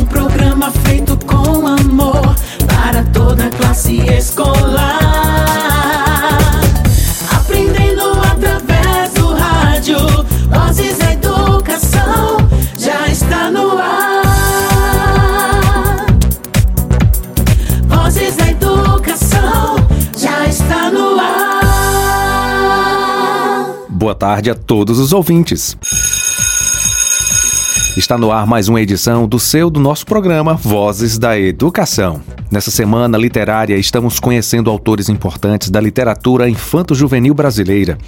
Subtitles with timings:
[0.00, 2.34] Um programa feito com amor
[2.66, 4.98] para toda a classe escolar.
[7.34, 9.98] Aprendendo através do rádio,
[10.50, 12.36] Vozes da Educação
[12.78, 14.20] já está no ar.
[17.86, 19.76] Vozes da Educação
[20.16, 21.60] já está no ar.
[23.88, 25.76] Boa tarde a todos os ouvintes.
[27.96, 32.20] Está no ar mais uma edição do seu do nosso programa Vozes da Educação.
[32.48, 37.98] Nessa semana literária, estamos conhecendo autores importantes da literatura infanto-juvenil brasileira.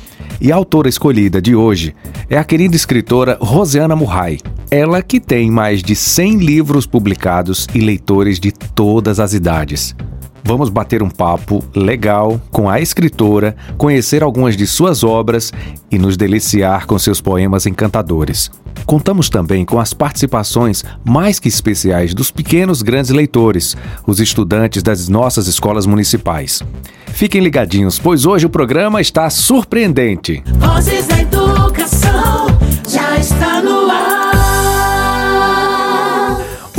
[0.40, 1.96] E a autora escolhida de hoje
[2.30, 4.38] é a querida escritora Rosiana Murray.
[4.70, 9.96] Ela que tem mais de 100 livros publicados e leitores de todas as idades.
[10.44, 15.52] Vamos bater um papo legal com a escritora, conhecer algumas de suas obras
[15.90, 18.50] e nos deliciar com seus poemas encantadores.
[18.84, 23.76] Contamos também com as participações mais que especiais dos pequenos grandes leitores,
[24.06, 26.62] os estudantes das nossas escolas municipais.
[27.06, 30.42] Fiquem ligadinhos, pois hoje o programa está surpreendente.
[30.58, 32.46] Vozes da Educação
[32.88, 33.51] já está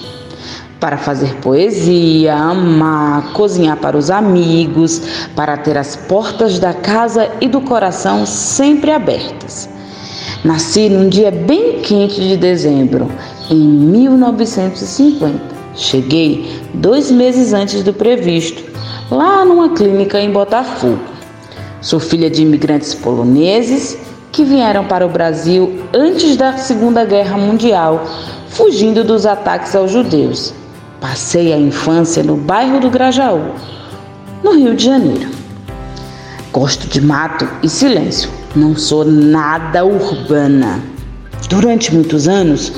[0.79, 4.99] Para fazer poesia, amar, cozinhar para os amigos,
[5.35, 9.69] para ter as portas da casa e do coração sempre abertas.
[10.43, 13.07] Nasci num dia bem quente de dezembro,
[13.47, 15.39] em 1950.
[15.75, 18.63] Cheguei dois meses antes do previsto,
[19.11, 20.99] lá numa clínica em Botafogo.
[21.79, 23.99] Sou filha de imigrantes poloneses
[24.31, 28.05] que vieram para o Brasil antes da Segunda Guerra Mundial,
[28.47, 30.53] fugindo dos ataques aos judeus.
[31.01, 33.51] Passei a infância no bairro do Grajaú,
[34.43, 35.29] no Rio de Janeiro.
[36.51, 40.79] Gosto de mato e silêncio, não sou nada urbana.
[41.49, 42.71] Durante muitos anos,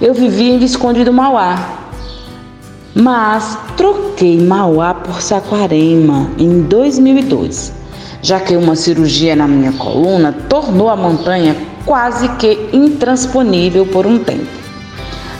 [0.00, 1.80] eu vivi em Visconde do Mauá,
[2.94, 7.81] mas troquei Mauá por Saquarema em 2002
[8.22, 14.18] já que uma cirurgia na minha coluna tornou a montanha quase que intransponível por um
[14.20, 14.46] tempo.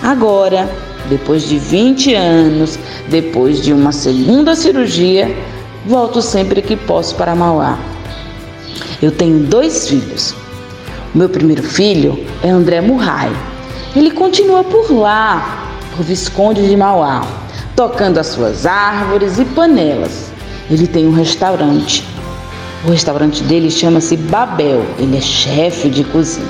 [0.03, 0.69] Agora,
[1.09, 2.79] depois de 20 anos,
[3.09, 5.33] depois de uma segunda cirurgia,
[5.87, 7.79] volto sempre que posso para Mauá.
[9.01, 10.35] Eu tenho dois filhos.
[11.15, 13.31] O meu primeiro filho é André Murray.
[13.95, 17.25] Ele continua por lá, por Visconde de Mauá,
[17.77, 20.33] tocando as suas árvores e panelas.
[20.71, 22.12] Ele tem um restaurante
[22.85, 26.47] o restaurante dele chama-se Babel, ele é chefe de cozinha.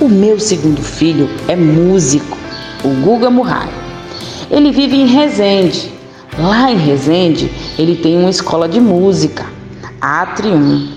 [0.00, 2.38] O meu segundo filho é músico,
[2.82, 3.68] o Guga Murray.
[4.50, 5.92] Ele vive em Resende.
[6.38, 9.44] Lá em Resende, ele tem uma escola de música,
[10.00, 10.88] Atrium,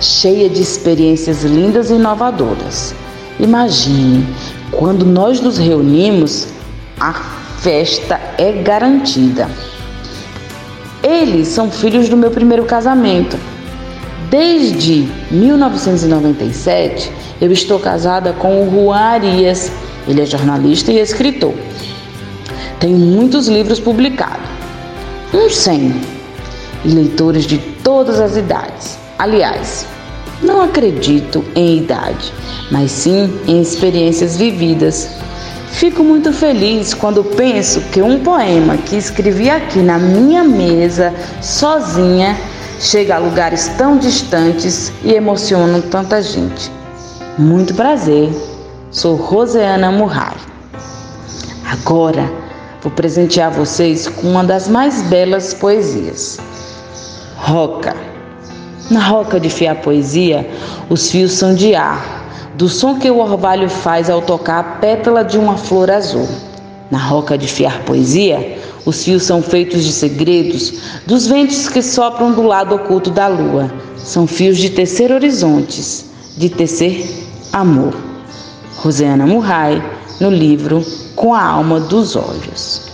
[0.00, 2.94] cheia de experiências lindas e inovadoras.
[3.38, 4.26] Imagine,
[4.72, 6.48] quando nós nos reunimos,
[6.98, 7.12] a
[7.58, 9.48] festa é garantida.
[11.02, 13.36] Eles são filhos do meu primeiro casamento.
[14.32, 19.70] Desde 1997, eu estou casada com o Juan Arias.
[20.08, 21.52] Ele é jornalista e escritor.
[22.80, 24.48] Tem muitos livros publicados,
[25.34, 26.00] uns 100,
[26.82, 28.98] e leitores de todas as idades.
[29.18, 29.86] Aliás,
[30.42, 32.32] não acredito em idade,
[32.70, 35.10] mas sim em experiências vividas
[35.72, 42.38] Fico muito feliz quando penso que um poema que escrevi aqui na minha mesa, sozinha,
[42.82, 46.70] chega a lugares tão distantes e emociona tanta gente.
[47.38, 48.28] Muito prazer,
[48.90, 50.34] sou Roseana Murray.
[51.70, 52.28] Agora
[52.82, 56.40] vou presentear vocês com uma das mais belas poesias.
[57.36, 57.94] Roca.
[58.90, 60.50] Na roca de fiar poesia,
[60.90, 62.26] os fios são de ar,
[62.56, 66.28] do som que o orvalho faz ao tocar a pétala de uma flor azul.
[66.90, 70.74] Na roca de fiar poesia, os fios são feitos de segredos
[71.06, 73.70] dos ventos que sopram do lado oculto da lua.
[73.96, 77.06] São fios de tecer horizontes, de tecer
[77.52, 77.94] amor.
[78.76, 79.80] Rosiana Murray,
[80.20, 80.84] no livro
[81.14, 82.90] Com a Alma dos Olhos.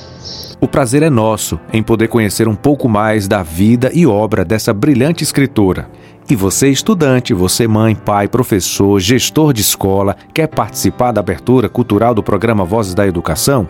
[0.61, 4.75] O prazer é nosso em poder conhecer um pouco mais da vida e obra dessa
[4.75, 5.89] brilhante escritora.
[6.29, 12.13] E você, estudante, você, mãe, pai, professor, gestor de escola, quer participar da abertura cultural
[12.13, 13.67] do programa Vozes da Educação?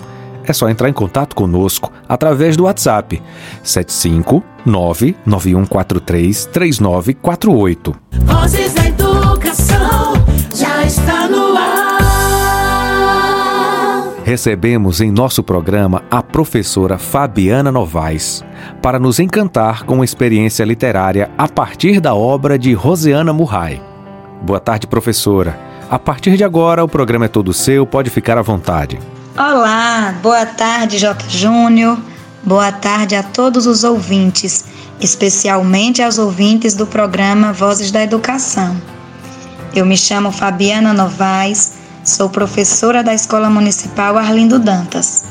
[0.49, 3.23] É só entrar em contato conosco através do WhatsApp
[3.63, 7.95] 759 9143 3948.
[8.25, 10.15] Vozes da Educação
[10.55, 11.79] já está no ar.
[14.25, 18.45] recebemos em nosso programa a professora Fabiana Novaes
[18.83, 23.81] para nos encantar com uma experiência literária a partir da obra de Rosiana Murray.
[24.43, 25.59] Boa tarde, professora.
[25.91, 28.99] A partir de agora, o programa é todo seu, pode ficar à vontade.
[29.41, 31.31] Olá, boa tarde, J.
[31.31, 31.97] Júnior.
[32.43, 34.65] Boa tarde a todos os ouvintes,
[35.01, 38.77] especialmente aos ouvintes do programa Vozes da Educação.
[39.73, 41.75] Eu me chamo Fabiana Novaes
[42.05, 45.25] Sou professora da Escola Municipal Arlindo Dantas.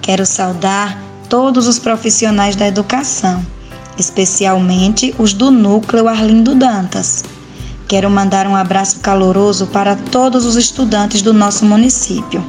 [0.00, 3.46] Quero saudar todos os profissionais da educação,
[3.96, 7.22] especialmente os do Núcleo Arlindo Dantas.
[7.86, 12.44] Quero mandar um abraço caloroso para todos os estudantes do nosso município,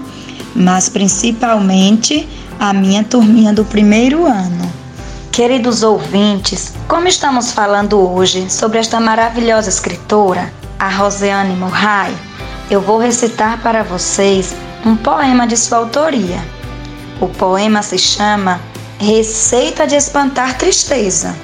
[0.55, 2.27] mas principalmente
[2.59, 4.71] a minha turminha do primeiro ano.
[5.31, 12.15] Queridos ouvintes, como estamos falando hoje sobre esta maravilhosa escritora, a Roseane Murray,
[12.69, 14.53] eu vou recitar para vocês
[14.85, 16.39] um poema de sua autoria.
[17.19, 18.61] O poema se chama
[18.99, 21.35] Receita de Espantar Tristeza.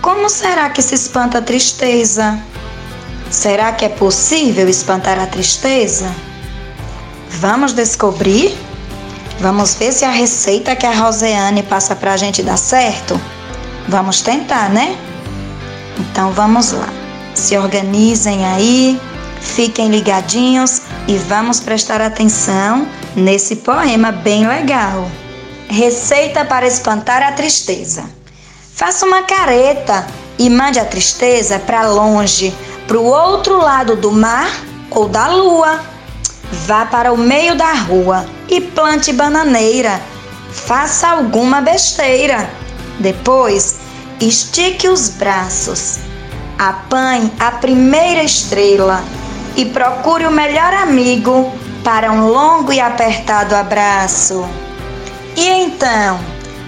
[0.00, 2.38] Como será que se espanta a tristeza?
[3.30, 6.14] Será que é possível espantar a tristeza?
[7.30, 8.56] Vamos descobrir?
[9.40, 13.20] Vamos ver se a receita que a Roseane passa para a gente dá certo?
[13.88, 14.96] Vamos tentar, né?
[15.98, 16.88] Então vamos lá.
[17.34, 19.00] Se organizem aí,
[19.40, 25.08] Fiquem ligadinhos e vamos prestar atenção nesse poema bem legal.
[25.68, 28.04] Receita para espantar a tristeza.
[28.74, 30.06] Faça uma careta
[30.38, 32.54] e mande a tristeza para longe,
[32.86, 34.50] para o outro lado do mar
[34.90, 35.80] ou da lua.
[36.50, 40.00] Vá para o meio da rua e plante bananeira.
[40.50, 42.48] Faça alguma besteira.
[42.98, 43.76] Depois,
[44.20, 45.98] estique os braços.
[46.58, 49.04] Apanhe a primeira estrela
[49.56, 51.52] e procure o melhor amigo
[51.84, 54.48] para um longo e apertado abraço.
[55.36, 56.18] E então,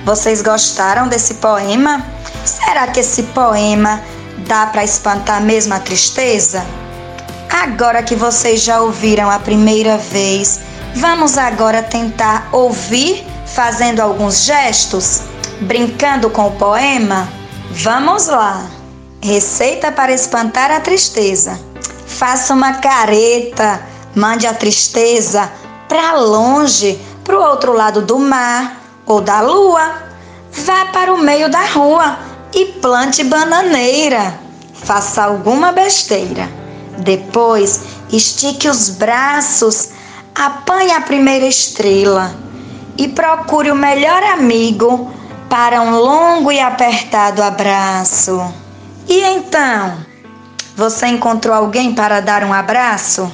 [0.05, 2.05] vocês gostaram desse poema?
[2.45, 4.01] Será que esse poema
[4.47, 6.65] dá para espantar mesmo a tristeza?
[7.53, 10.61] Agora que vocês já ouviram a primeira vez,
[10.95, 15.23] vamos agora tentar ouvir fazendo alguns gestos,
[15.63, 17.29] brincando com o poema?
[17.73, 18.65] Vamos lá!
[19.21, 21.59] Receita para espantar a tristeza.
[22.07, 23.81] Faça uma careta,
[24.15, 25.51] mande a tristeza
[25.89, 29.95] para longe, para o outro lado do mar ou da lua.
[30.53, 32.17] Vá para o meio da rua
[32.55, 34.39] e plante bananeira.
[34.73, 36.60] Faça alguma besteira.
[37.01, 37.81] Depois,
[38.13, 39.91] estique os braços,
[40.35, 42.35] apanhe a primeira estrela
[42.97, 45.11] e procure o melhor amigo
[45.49, 48.41] para um longo e apertado abraço.
[49.09, 49.97] E então?
[50.77, 53.31] Você encontrou alguém para dar um abraço?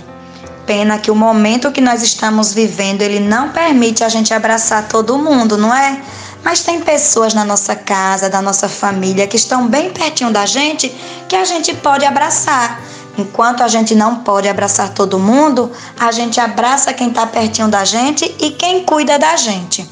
[0.65, 5.19] Pena que o momento que nós estamos vivendo, ele não permite a gente abraçar todo
[5.19, 6.01] mundo, não é?
[6.43, 10.89] Mas tem pessoas na nossa casa, da nossa família, que estão bem pertinho da gente,
[11.29, 12.81] que a gente pode abraçar.
[13.19, 17.85] Enquanto a gente não pode abraçar todo mundo, a gente abraça quem está pertinho da
[17.85, 19.89] gente e quem cuida da gente.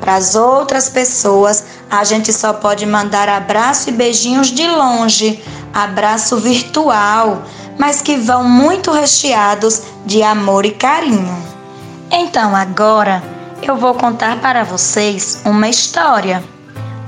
[0.00, 5.42] Para as outras pessoas, a gente só pode mandar abraço e beijinhos de longe,
[5.74, 7.42] abraço virtual,
[7.76, 11.36] mas que vão muito recheados de amor e carinho.
[12.10, 13.22] Então agora
[13.60, 16.42] eu vou contar para vocês uma história,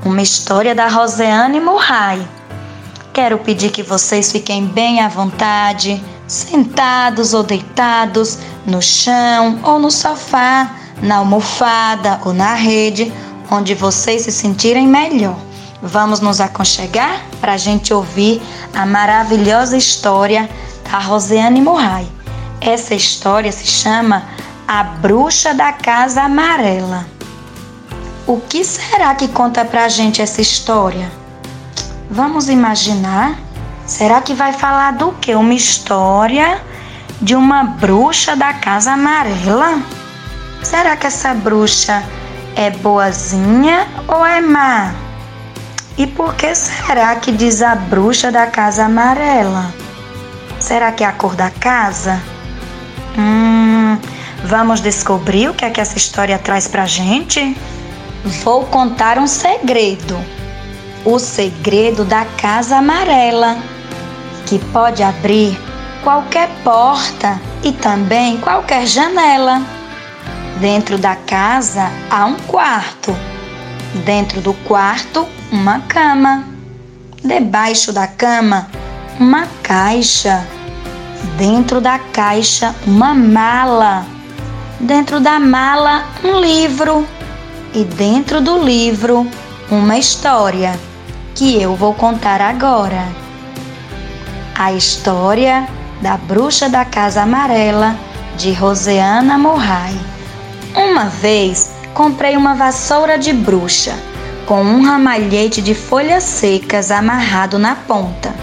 [0.04, 2.39] uma história da Roseane Murray.
[3.22, 9.90] Quero pedir que vocês fiquem bem à vontade, sentados ou deitados, no chão ou no
[9.90, 13.12] sofá, na almofada ou na rede,
[13.50, 15.36] onde vocês se sentirem melhor.
[15.82, 18.40] Vamos nos aconchegar para a gente ouvir
[18.72, 20.48] a maravilhosa história
[20.90, 22.08] da Rosiane Murray.
[22.58, 24.24] Essa história se chama
[24.66, 27.06] A Bruxa da Casa Amarela.
[28.26, 31.19] O que será que conta para a gente essa história?
[32.12, 33.38] Vamos imaginar?
[33.86, 35.32] Será que vai falar do que?
[35.32, 36.60] Uma história
[37.22, 39.80] de uma bruxa da Casa Amarela?
[40.60, 42.02] Será que essa bruxa
[42.56, 44.92] é boazinha ou é má?
[45.96, 49.72] E por que será que diz a bruxa da Casa Amarela?
[50.58, 52.20] Será que é a cor da casa?
[53.16, 53.96] Hum,
[54.44, 57.56] vamos descobrir o que é que essa história traz pra gente?
[58.42, 60.39] Vou contar um segredo.
[61.02, 63.57] O segredo da Casa Amarela,
[64.45, 65.59] que pode abrir
[66.04, 69.62] qualquer porta e também qualquer janela.
[70.61, 73.16] Dentro da casa há um quarto.
[74.04, 76.45] Dentro do quarto, uma cama.
[77.25, 78.69] Debaixo da cama,
[79.19, 80.47] uma caixa.
[81.38, 84.04] Dentro da caixa, uma mala.
[84.78, 87.09] Dentro da mala, um livro.
[87.75, 89.26] E dentro do livro,
[89.71, 90.78] uma história
[91.34, 93.06] que eu vou contar agora.
[94.54, 95.68] A história
[96.00, 97.96] da Bruxa da Casa Amarela
[98.37, 99.94] de Roseana Morrai.
[100.75, 103.94] Uma vez comprei uma vassoura de bruxa
[104.46, 108.34] com um ramalhete de folhas secas amarrado na ponta.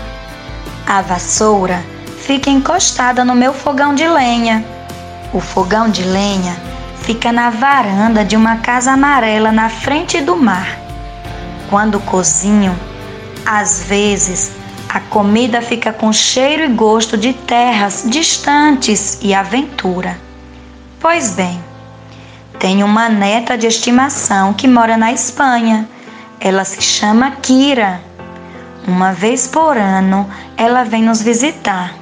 [0.85, 1.83] A vassoura
[2.17, 4.63] fica encostada no meu fogão de lenha.
[5.33, 6.55] O fogão de lenha
[7.01, 10.86] fica na varanda de uma casa amarela na frente do mar.
[11.69, 12.77] Quando cozinho,
[13.45, 14.51] às vezes
[14.89, 20.17] a comida fica com cheiro e gosto de terras distantes e aventura.
[20.99, 21.59] Pois bem,
[22.57, 25.87] tenho uma neta de estimação que mora na Espanha
[26.39, 27.99] ela se chama Kira.
[28.87, 31.93] Uma vez por ano, ela vem nos visitar.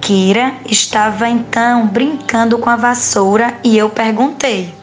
[0.00, 4.74] Kira estava então brincando com a vassoura e eu perguntei: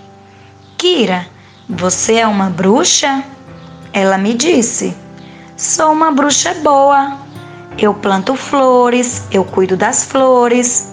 [0.77, 1.27] Kira,
[1.67, 3.23] você é uma bruxa?
[3.93, 4.95] Ela me disse:
[5.57, 7.17] Sou uma bruxa boa.
[7.77, 10.91] Eu planto flores, eu cuido das flores.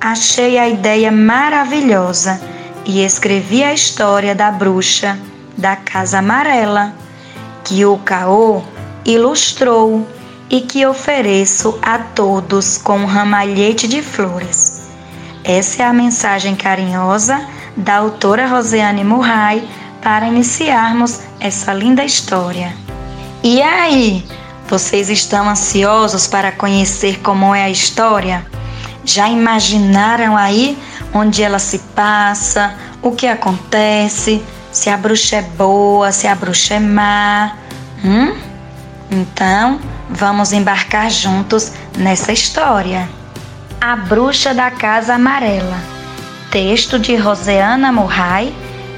[0.00, 2.40] Achei a ideia maravilhosa
[2.84, 5.18] e escrevi a história da bruxa
[5.56, 6.92] da Casa Amarela,
[7.64, 8.62] que o Caô
[9.04, 10.06] ilustrou
[10.48, 14.82] e que ofereço a todos com um ramalhete de flores.
[15.42, 17.40] Essa é a mensagem carinhosa
[17.76, 19.68] da autora Rosiane Murray
[20.06, 22.72] para iniciarmos essa linda história.
[23.42, 24.24] E aí,
[24.68, 28.46] vocês estão ansiosos para conhecer como é a história?
[29.04, 30.78] Já imaginaram aí
[31.12, 34.40] onde ela se passa, o que acontece?
[34.70, 37.56] se a bruxa é boa, se a bruxa é má.
[38.04, 38.32] Hum?
[39.10, 43.08] Então, vamos embarcar juntos nessa história.
[43.80, 45.78] A Bruxa da Casa Amarela.
[46.50, 48.54] Texto de Roseana Murray,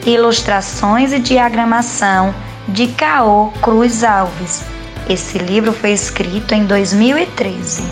[0.06, 2.34] ilustrações e diagramação
[2.68, 4.62] de Caô Cruz Alves.
[5.08, 7.82] Esse livro foi escrito em 2013.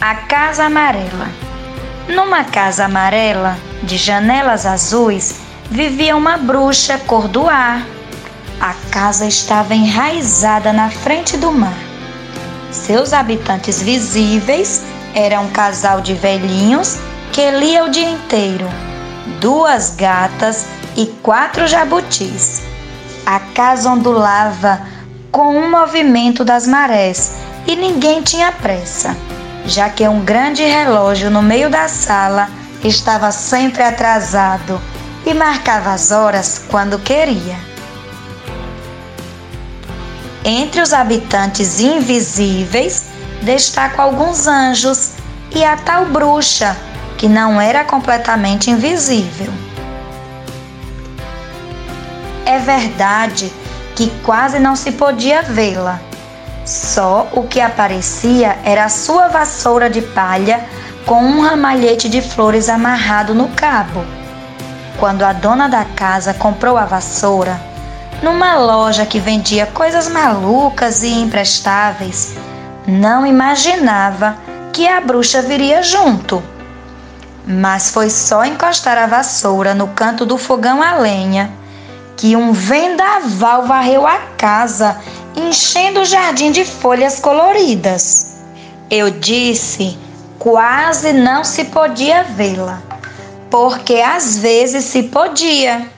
[0.00, 1.28] A Casa Amarela.
[2.08, 5.36] Numa casa amarela, de janelas azuis,
[5.70, 7.86] vivia uma bruxa cor do ar.
[8.60, 11.78] A casa estava enraizada na frente do mar.
[12.70, 14.82] Seus habitantes visíveis
[15.14, 16.98] eram um casal de velhinhos
[17.32, 18.68] que lia o dia inteiro,
[19.40, 22.62] duas gatas e quatro jabutis.
[23.26, 24.80] A casa ondulava
[25.30, 27.32] com um movimento das marés
[27.66, 29.16] e ninguém tinha pressa,
[29.66, 32.48] já que um grande relógio no meio da sala
[32.84, 34.80] estava sempre atrasado
[35.24, 37.56] e marcava as horas quando queria.
[40.44, 43.06] Entre os habitantes invisíveis,
[43.40, 45.12] destaco alguns anjos
[45.54, 46.76] e a tal bruxa,
[47.16, 49.63] que não era completamente invisível.
[52.44, 53.52] É verdade
[53.94, 56.00] que quase não se podia vê-la.
[56.64, 60.64] Só o que aparecia era a sua vassoura de palha
[61.06, 64.04] com um ramalhete de flores amarrado no cabo
[64.98, 67.60] quando a dona da casa comprou a vassoura,
[68.22, 72.34] numa loja que vendia coisas malucas e imprestáveis,
[72.86, 74.36] não imaginava
[74.72, 76.42] que a bruxa viria junto.
[77.46, 81.50] Mas foi só encostar a vassoura no canto do fogão a lenha
[82.16, 85.00] que um vendaval varreu a casa,
[85.36, 88.34] enchendo o jardim de folhas coloridas.
[88.90, 89.98] Eu disse,
[90.38, 92.94] quase não se podia vê-la
[93.54, 95.88] porque às vezes se podia.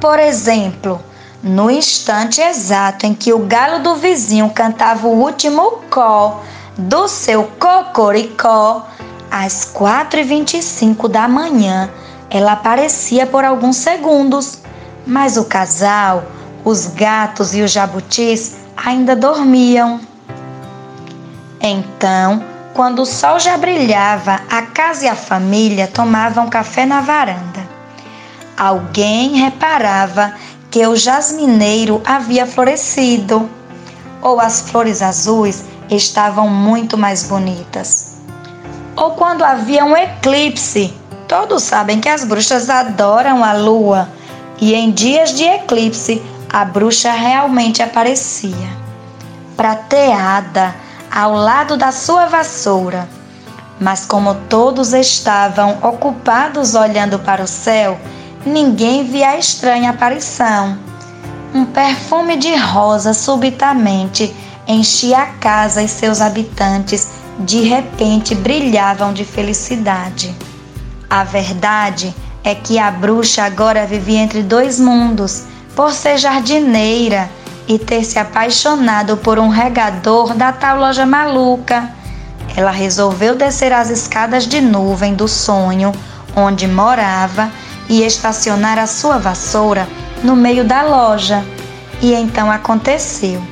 [0.00, 1.02] Por exemplo,
[1.42, 6.40] no instante exato em que o galo do vizinho cantava o último có
[6.78, 8.86] do seu cocoricó,
[9.28, 11.90] às 4h25 da manhã,
[12.30, 14.59] ela aparecia por alguns segundos,
[15.10, 16.22] mas o casal,
[16.64, 20.00] os gatos e os jabutis ainda dormiam.
[21.60, 27.68] Então, quando o sol já brilhava, a casa e a família tomavam café na varanda.
[28.56, 30.32] Alguém reparava
[30.70, 33.50] que o jasmineiro havia florescido,
[34.22, 38.14] ou as flores azuis estavam muito mais bonitas.
[38.94, 40.94] Ou quando havia um eclipse,
[41.26, 44.08] todos sabem que as bruxas adoram a lua,
[44.60, 48.68] e em dias de eclipse a bruxa realmente aparecia.
[49.56, 50.74] Prateada,
[51.10, 53.08] ao lado da sua vassoura.
[53.80, 57.98] Mas como todos estavam ocupados olhando para o céu,
[58.44, 60.78] ninguém via a estranha aparição.
[61.54, 64.34] Um perfume de rosa subitamente
[64.68, 67.08] enchia a casa e seus habitantes
[67.40, 70.36] de repente brilhavam de felicidade.
[71.08, 75.44] A verdade é que a bruxa agora vivia entre dois mundos,
[75.74, 77.30] por ser jardineira
[77.68, 81.90] e ter se apaixonado por um regador da tal loja maluca.
[82.56, 85.92] Ela resolveu descer as escadas de nuvem do sonho
[86.34, 87.50] onde morava
[87.88, 89.88] e estacionar a sua vassoura
[90.22, 91.44] no meio da loja.
[92.00, 93.42] E então aconteceu.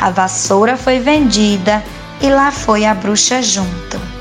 [0.00, 1.82] A vassoura foi vendida
[2.20, 4.13] e lá foi a bruxa junto.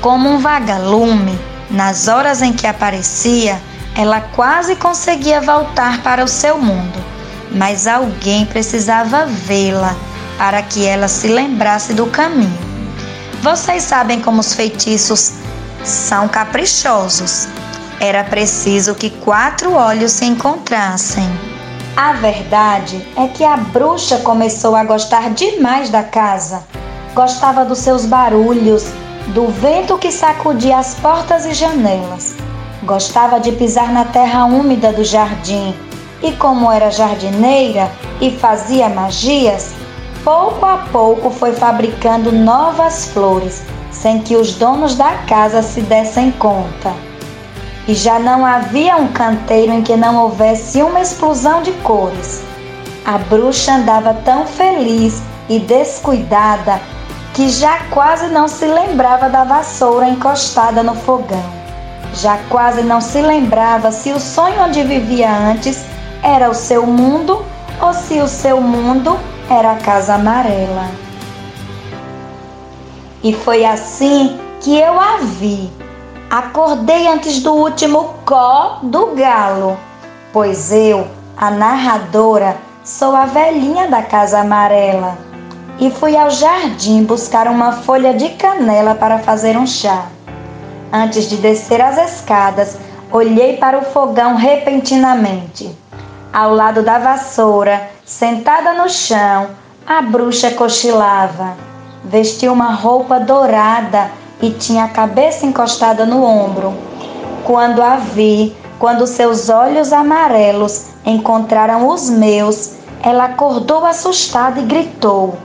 [0.00, 1.38] Como um vagalume,
[1.70, 3.60] nas horas em que aparecia,
[3.94, 7.02] ela quase conseguia voltar para o seu mundo,
[7.50, 9.96] mas alguém precisava vê-la
[10.36, 12.58] para que ela se lembrasse do caminho.
[13.42, 15.32] Vocês sabem como os feitiços
[15.82, 17.48] são caprichosos.
[17.98, 21.26] Era preciso que quatro olhos se encontrassem.
[21.96, 26.62] A verdade é que a bruxa começou a gostar demais da casa.
[27.14, 28.84] Gostava dos seus barulhos,
[29.28, 32.36] do vento que sacudia as portas e janelas.
[32.82, 35.74] Gostava de pisar na terra úmida do jardim
[36.22, 39.74] e, como era jardineira e fazia magias,
[40.24, 46.30] pouco a pouco foi fabricando novas flores sem que os donos da casa se dessem
[46.32, 46.92] conta.
[47.88, 52.42] E já não havia um canteiro em que não houvesse uma explosão de cores.
[53.04, 56.80] A bruxa andava tão feliz e descuidada
[57.36, 61.44] que já quase não se lembrava da vassoura encostada no fogão.
[62.14, 65.84] Já quase não se lembrava se o sonho onde vivia antes
[66.22, 67.44] era o seu mundo
[67.78, 69.18] ou se o seu mundo
[69.50, 70.88] era a casa amarela.
[73.22, 75.70] E foi assim que eu a vi.
[76.30, 79.76] Acordei antes do último có do galo,
[80.32, 85.26] pois eu, a narradora, sou a velhinha da casa amarela.
[85.78, 90.06] E fui ao jardim buscar uma folha de canela para fazer um chá.
[90.90, 92.78] Antes de descer as escadas,
[93.12, 95.70] olhei para o fogão repentinamente.
[96.32, 99.48] Ao lado da vassoura, sentada no chão,
[99.86, 101.54] a bruxa cochilava.
[102.02, 104.10] Vestia uma roupa dourada
[104.40, 106.72] e tinha a cabeça encostada no ombro.
[107.44, 115.36] Quando a vi, quando seus olhos amarelos encontraram os meus, ela acordou assustada e gritou: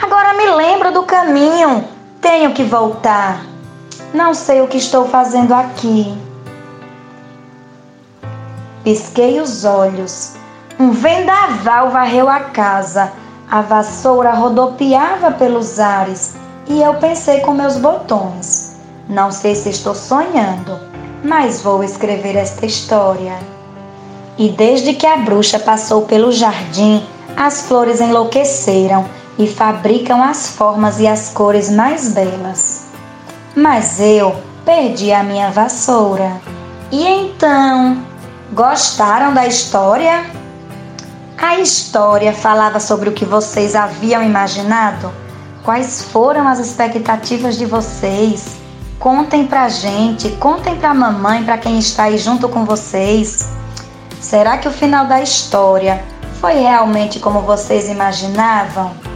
[0.00, 1.84] Agora me lembro do caminho,
[2.20, 3.44] tenho que voltar.
[4.14, 6.16] Não sei o que estou fazendo aqui.
[8.84, 10.32] Pisquei os olhos.
[10.78, 13.12] Um vendaval varreu a casa.
[13.50, 16.34] A vassoura rodopiava pelos ares
[16.66, 18.76] e eu pensei com meus botões.
[19.08, 20.78] Não sei se estou sonhando,
[21.22, 23.38] mas vou escrever esta história.
[24.38, 29.04] E desde que a bruxa passou pelo jardim, as flores enlouqueceram
[29.38, 32.92] e fabricam as formas e as cores mais belas
[33.54, 36.40] mas eu perdi a minha vassoura.
[36.90, 38.02] E então,
[38.52, 40.24] gostaram da história?
[41.36, 45.12] A história falava sobre o que vocês haviam imaginado?
[45.64, 48.56] Quais foram as expectativas de vocês?
[48.98, 53.48] Contem pra gente, contem pra mamãe, pra quem está aí junto com vocês.
[54.20, 56.04] Será que o final da história
[56.40, 59.11] foi realmente como vocês imaginavam?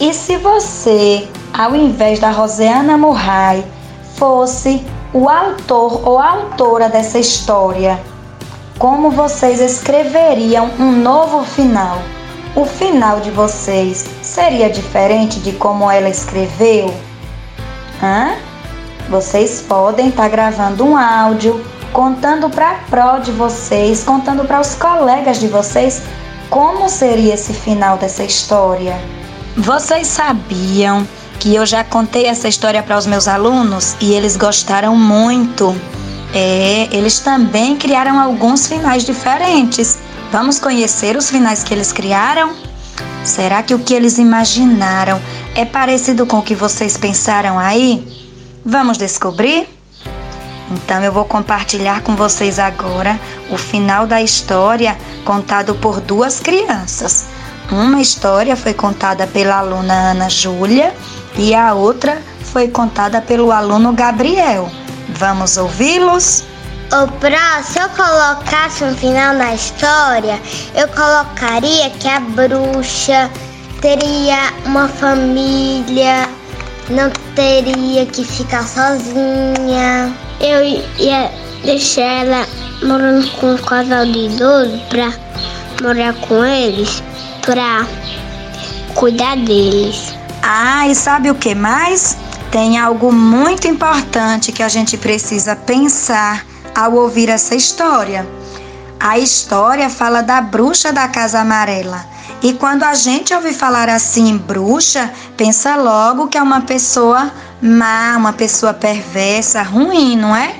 [0.00, 3.64] E se você ao invés da Roseana Murray,
[4.14, 8.00] fosse o autor ou autora dessa história,
[8.78, 11.98] como vocês escreveriam um novo final?
[12.54, 16.94] O final de vocês seria diferente de como ela escreveu?
[18.02, 18.36] Hã?
[19.08, 24.60] Vocês podem estar tá gravando um áudio contando para a pró de vocês, contando para
[24.60, 26.02] os colegas de vocês
[26.48, 29.19] como seria esse final dessa história.
[29.60, 31.06] Vocês sabiam
[31.38, 35.78] que eu já contei essa história para os meus alunos e eles gostaram muito.
[36.32, 39.98] É, eles também criaram alguns finais diferentes.
[40.32, 42.54] Vamos conhecer os finais que eles criaram?
[43.22, 45.20] Será que o que eles imaginaram
[45.54, 48.02] é parecido com o que vocês pensaram aí?
[48.64, 49.68] Vamos descobrir?
[50.70, 53.20] Então eu vou compartilhar com vocês agora
[53.50, 57.26] o final da história contado por duas crianças.
[57.70, 60.92] Uma história foi contada pela aluna Ana Júlia
[61.36, 64.68] e a outra foi contada pelo aluno Gabriel.
[65.10, 66.44] Vamos ouvi-los?
[66.92, 70.40] O Pró, se eu colocasse um final na história,
[70.74, 73.30] eu colocaria que a bruxa
[73.80, 76.28] teria uma família,
[76.88, 80.12] não teria que ficar sozinha.
[80.40, 80.64] Eu
[80.98, 81.30] ia
[81.64, 82.46] deixar ela
[82.82, 85.12] morando com um casal de idosos pra
[85.80, 87.00] morar com eles,
[87.40, 87.86] pra
[88.94, 90.14] cuidar deles.
[90.42, 92.16] Ah, e sabe o que mais?
[92.50, 98.26] Tem algo muito importante que a gente precisa pensar ao ouvir essa história.
[98.98, 102.04] A história fala da bruxa da Casa Amarela.
[102.42, 108.16] E quando a gente ouve falar assim, bruxa, pensa logo que é uma pessoa má,
[108.16, 110.54] uma pessoa perversa, ruim, não é?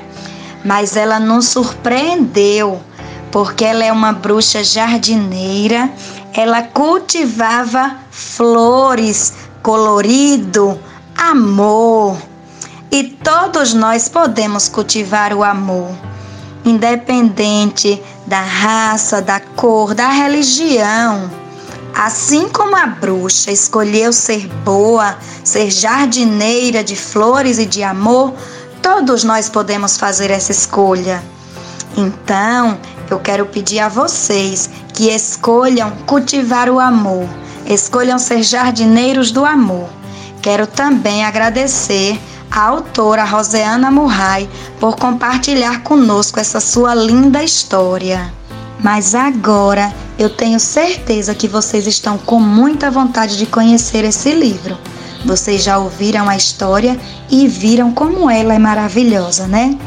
[0.65, 2.81] Mas ela nos surpreendeu,
[3.33, 5.91] porque ela é uma bruxa jardineira,
[6.35, 10.79] ela cultivava flores, colorido,
[11.17, 12.17] amor.
[12.91, 15.91] E todos nós podemos cultivar o amor,
[16.65, 21.31] independente da raça, da cor, da religião.
[21.95, 28.33] Assim como a bruxa escolheu ser boa, ser jardineira de flores e de amor,
[28.81, 31.23] todos nós podemos fazer essa escolha.
[31.97, 32.79] Então,
[33.15, 37.29] eu quero pedir a vocês que escolham cultivar o amor,
[37.67, 39.89] escolham ser jardineiros do amor.
[40.43, 42.19] Quero também agradecer
[42.51, 48.33] a autora Roseana Murray por compartilhar conosco essa sua linda história.
[48.83, 54.77] Mas agora eu tenho certeza que vocês estão com muita vontade de conhecer esse livro.
[55.25, 56.99] Vocês já ouviram a história
[57.31, 59.79] e viram como ela é maravilhosa, né?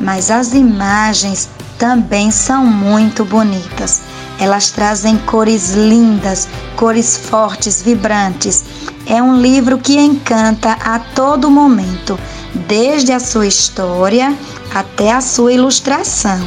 [0.00, 4.02] Mas as imagens também são muito bonitas.
[4.38, 8.64] Elas trazem cores lindas, cores fortes, vibrantes.
[9.06, 12.18] É um livro que encanta a todo momento,
[12.66, 14.36] desde a sua história
[14.74, 16.40] até a sua ilustração.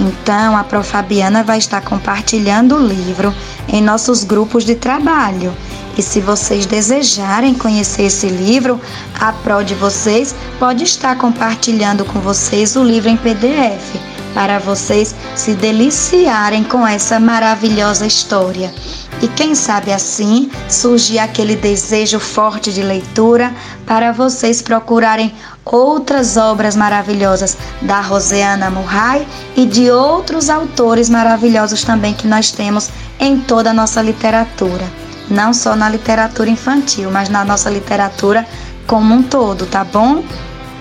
[0.00, 0.88] Então, a Prof.
[0.90, 3.32] Fabiana vai estar compartilhando o livro
[3.68, 5.54] em nossos grupos de trabalho.
[5.96, 8.80] E se vocês desejarem conhecer esse livro,
[9.20, 15.14] a Pro de vocês pode estar compartilhando com vocês o livro em PDF para vocês
[15.36, 18.72] se deliciarem com essa maravilhosa história.
[19.20, 23.52] E quem sabe assim surgir aquele desejo forte de leitura
[23.86, 25.32] para vocês procurarem
[25.64, 32.90] outras obras maravilhosas da Roseana Murray e de outros autores maravilhosos também que nós temos
[33.20, 34.84] em toda a nossa literatura.
[35.30, 38.46] Não só na literatura infantil, mas na nossa literatura
[38.86, 40.24] como um todo, tá bom?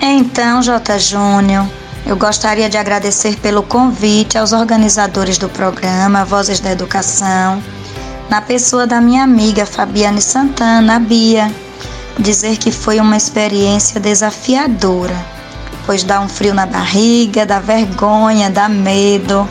[0.02, 0.98] Então, J.
[0.98, 1.68] Júnior,
[2.06, 7.62] eu gostaria de agradecer pelo convite aos organizadores do programa Vozes da Educação,
[8.30, 11.52] na pessoa da minha amiga Fabiane Santana, a Bia,
[12.18, 15.16] dizer que foi uma experiência desafiadora,
[15.86, 19.48] pois dá um frio na barriga, dá vergonha, dá medo,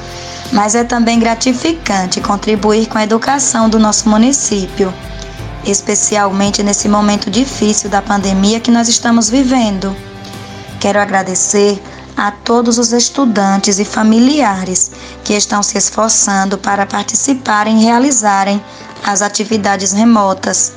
[0.52, 4.92] mas é também gratificante contribuir com a educação do nosso município,
[5.64, 9.94] especialmente nesse momento difícil da pandemia que nós estamos vivendo.
[10.80, 11.80] Quero agradecer
[12.16, 14.90] a todos os estudantes e familiares
[15.24, 18.62] que estão se esforçando para participarem e realizarem
[19.04, 20.72] as atividades remotas.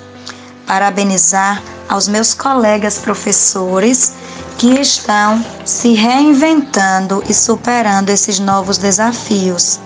[0.66, 4.14] Parabenizar aos meus colegas professores
[4.58, 9.80] que estão se reinventando e superando esses novos desafios.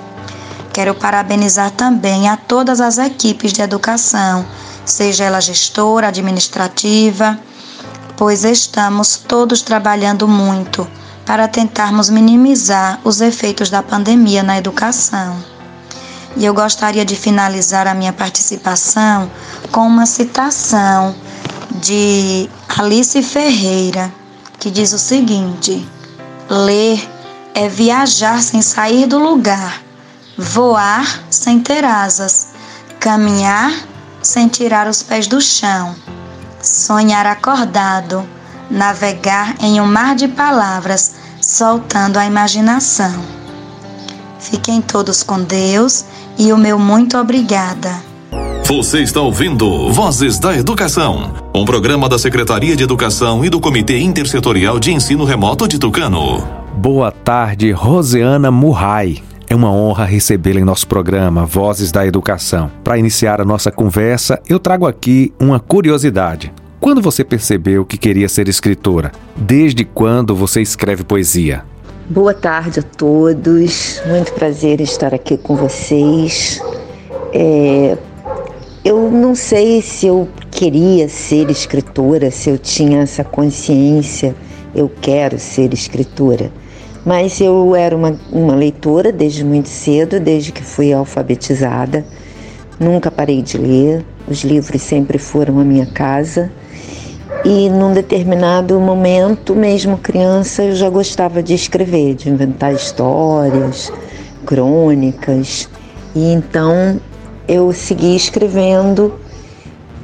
[0.72, 4.46] Quero parabenizar também a todas as equipes de educação,
[4.86, 7.40] seja ela gestora, administrativa,
[8.16, 10.88] pois estamos todos trabalhando muito
[11.28, 15.38] para tentarmos minimizar os efeitos da pandemia na educação.
[16.38, 19.30] E eu gostaria de finalizar a minha participação
[19.70, 21.14] com uma citação
[21.82, 24.10] de Alice Ferreira,
[24.58, 25.86] que diz o seguinte:
[26.50, 27.06] Ler
[27.54, 29.82] é viajar sem sair do lugar,
[30.38, 32.50] voar sem ter asas,
[33.02, 33.74] caminhar
[34.22, 35.94] sem tirar os pés do chão,
[36.62, 38.37] sonhar acordado
[38.70, 43.14] navegar em um mar de palavras, soltando a imaginação.
[44.40, 46.06] Fiquem todos com Deus
[46.38, 48.08] e o meu muito obrigada.
[48.66, 53.98] Você está ouvindo Vozes da Educação, um programa da Secretaria de Educação e do Comitê
[54.00, 56.46] Intersetorial de Ensino Remoto de Tucano.
[56.76, 59.24] Boa tarde, Roseana Murray.
[59.50, 62.70] É uma honra recebê-la em nosso programa Vozes da Educação.
[62.84, 66.52] Para iniciar a nossa conversa, eu trago aqui uma curiosidade.
[66.88, 69.12] Quando você percebeu que queria ser escritora?
[69.36, 71.66] Desde quando você escreve poesia?
[72.10, 76.62] Boa tarde a todos, muito prazer estar aqui com vocês.
[77.34, 77.98] É,
[78.86, 84.34] eu não sei se eu queria ser escritora, se eu tinha essa consciência,
[84.74, 86.50] eu quero ser escritora.
[87.06, 92.06] Mas eu era uma, uma leitora desde muito cedo, desde que fui alfabetizada.
[92.80, 96.50] Nunca parei de ler, os livros sempre foram a minha casa.
[97.46, 103.92] E num determinado momento, mesmo criança, eu já gostava de escrever, de inventar histórias,
[104.46, 105.70] crônicas.
[106.16, 107.00] E então
[107.48, 109.14] eu segui escrevendo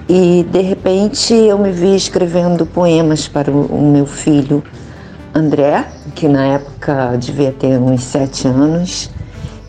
[0.07, 4.63] e de repente eu me vi escrevendo poemas para o, meu filho
[5.33, 9.09] André, que na época devia ter uns sete anos,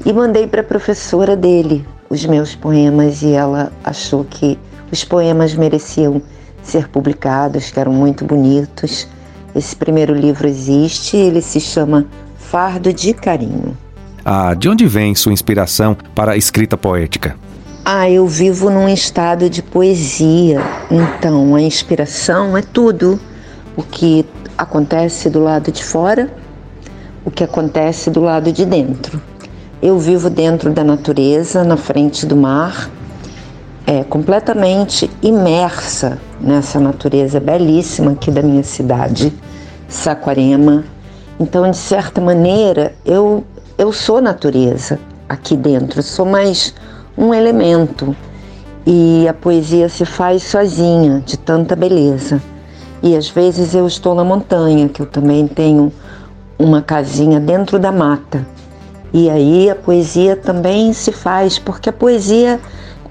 [0.05, 4.59] e mandei para a professora dele os meus poemas e ela achou que
[4.93, 6.21] os poemas mereciam
[6.65, 9.07] ser publicados, que eram muito bonitos.
[9.55, 13.77] Esse primeiro livro existe, ele se chama Fardo de Carinho.
[14.25, 17.37] Ah, de onde vem sua inspiração para a escrita poética?
[17.85, 23.21] Ah, eu vivo num estado de poesia, então a inspiração é tudo.
[23.77, 24.25] O que
[24.57, 26.33] acontece do lado de fora,
[27.25, 29.21] o que acontece do lado de dentro.
[29.83, 32.89] Eu vivo dentro da natureza, na frente do mar,
[33.87, 39.33] é, completamente imersa nessa natureza belíssima aqui da minha cidade,
[39.89, 40.85] Saquarema.
[41.39, 43.45] Então, de certa maneira, eu,
[43.77, 46.75] eu sou natureza aqui dentro, sou mais
[47.17, 48.17] um elemento.
[48.87, 52.43] E a poesia se faz sozinha, de tanta beleza.
[53.03, 55.93] E às vezes eu estou na montanha, que eu também tenho
[56.59, 58.47] uma casinha dentro da mata.
[59.13, 62.61] E aí a poesia também se faz, porque a poesia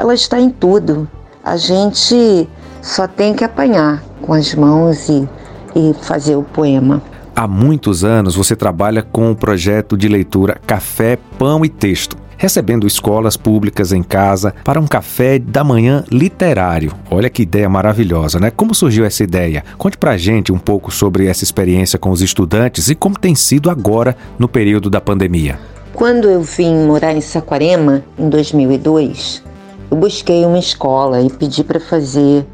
[0.03, 1.07] ela está em tudo.
[1.43, 2.47] A gente
[2.81, 5.27] só tem que apanhar com as mãos e,
[5.75, 7.01] e fazer o poema.
[7.33, 12.85] Há muitos anos você trabalha com o projeto de leitura Café, Pão e Texto recebendo
[12.85, 16.91] escolas públicas em casa para um café da manhã literário.
[17.09, 18.51] Olha que ideia maravilhosa, né?
[18.51, 19.63] Como surgiu essa ideia?
[19.77, 23.69] Conte pra gente um pouco sobre essa experiência com os estudantes e como tem sido
[23.69, 25.57] agora no período da pandemia.
[25.93, 29.52] Quando eu vim morar em Saquarema, em 2002,
[29.93, 32.47] eu busquei uma escola e pedi para fazer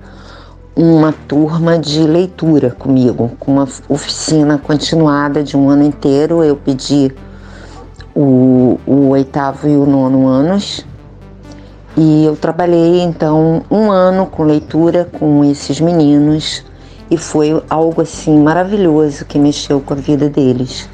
[0.76, 6.44] uma turma de leitura comigo, com uma oficina continuada de um ano inteiro.
[6.44, 7.10] Eu pedi
[8.14, 10.86] o, o oitavo e o nono anos
[11.96, 16.66] e eu trabalhei então um ano com leitura com esses meninos
[17.10, 20.90] e foi algo assim maravilhoso que mexeu com a vida deles.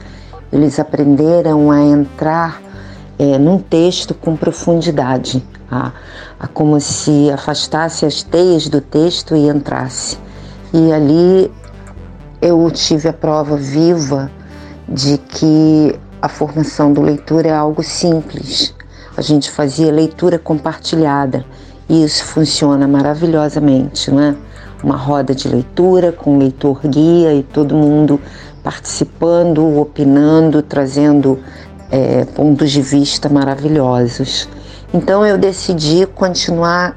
[0.54, 2.62] Eles aprenderam a entrar
[3.18, 5.92] é, num texto com profundidade a,
[6.35, 10.18] a como se afastasse as teias do texto e entrasse.
[10.74, 11.52] E ali
[12.42, 14.32] eu tive a prova viva
[14.88, 18.74] de que a formação do leitor é algo simples.
[19.18, 21.46] A gente fazia leitura compartilhada
[21.88, 24.36] e isso funciona maravilhosamente, não é?
[24.84, 28.20] Uma roda de leitura com leitor guia e todo mundo
[28.64, 31.40] participando, opinando, trazendo
[31.92, 34.50] é, pontos de vista maravilhosos.
[34.96, 36.96] Então eu decidi continuar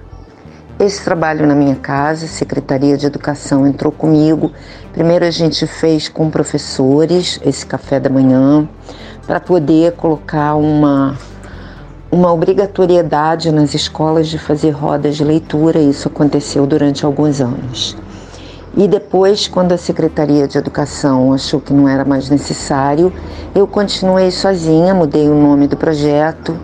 [0.78, 4.52] esse trabalho na minha casa, a Secretaria de Educação entrou comigo.
[4.92, 8.68] Primeiro a gente fez com professores esse café da manhã
[9.26, 11.18] para poder colocar uma
[12.08, 15.80] uma obrigatoriedade nas escolas de fazer rodas de leitura.
[15.80, 17.96] Isso aconteceu durante alguns anos.
[18.76, 23.12] E depois, quando a Secretaria de Educação achou que não era mais necessário,
[23.56, 26.56] eu continuei sozinha, mudei o nome do projeto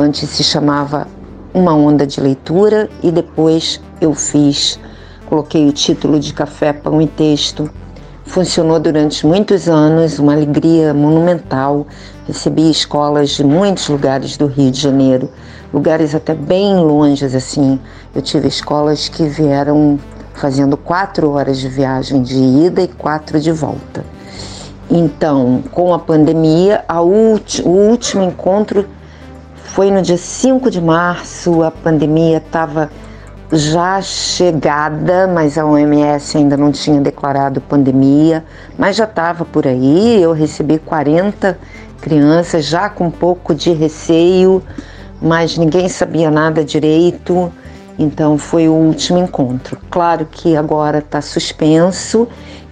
[0.00, 1.08] Antes se chamava
[1.52, 4.78] Uma Onda de Leitura e depois eu fiz,
[5.26, 7.68] coloquei o título de Café, Pão e Texto.
[8.24, 11.84] Funcionou durante muitos anos, uma alegria monumental.
[12.28, 15.28] Recebi escolas de muitos lugares do Rio de Janeiro,
[15.74, 17.80] lugares até bem longes assim.
[18.14, 19.98] Eu tive escolas que vieram
[20.32, 24.04] fazendo quatro horas de viagem de ida e quatro de volta.
[24.88, 28.86] Então, com a pandemia, o último encontro
[29.74, 32.90] foi no dia 5 de março, a pandemia estava
[33.52, 38.44] já chegada, mas a OMS ainda não tinha declarado pandemia,
[38.76, 40.22] mas já estava por aí.
[40.22, 41.58] Eu recebi 40
[42.00, 44.62] crianças já com um pouco de receio,
[45.20, 47.52] mas ninguém sabia nada direito.
[47.98, 49.78] Então foi o último encontro.
[49.90, 52.28] Claro que agora está suspenso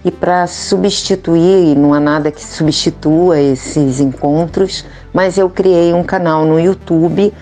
[0.07, 6.45] E para substituir, não há nada que substitua esses encontros, mas eu criei um canal
[6.45, 7.33] no YouTube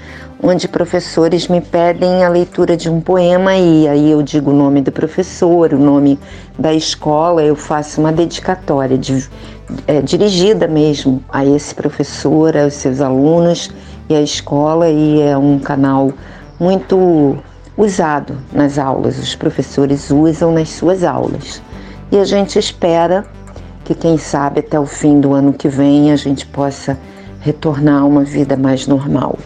[0.41, 4.81] onde professores me pedem a leitura de um poema e aí eu digo o nome
[4.81, 6.17] do professor, o nome
[6.57, 9.29] da escola, eu faço uma dedicatória de,
[9.85, 13.69] é, dirigida mesmo a esse professor, aos seus alunos
[14.09, 16.11] e à escola e é um canal
[16.59, 17.37] muito
[17.77, 21.61] usado nas aulas, os professores usam nas suas aulas.
[22.15, 23.25] E a gente espera
[23.83, 26.97] que, quem sabe, até o fim do ano que vem a gente possa
[27.41, 29.37] retornar a uma vida mais normal.